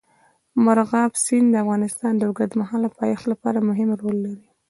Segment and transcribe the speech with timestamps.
[0.63, 4.47] مورغاب سیند د افغانستان د اوږدمهاله پایښت لپاره مهم رول لري.